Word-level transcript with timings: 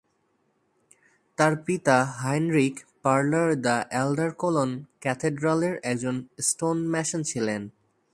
তাঁর 1.37 1.53
পিতা 1.65 1.97
Heinrich 2.21 2.73
Parler 3.03 3.49
the 3.61 3.75
Elder 3.91 4.29
Cologne 4.33 4.69
ক্যাথেড্রালের 5.01 5.75
একজন 5.83 6.15
স্টোনম্যাসন 6.39 7.21
ছিলেন। 7.23 7.61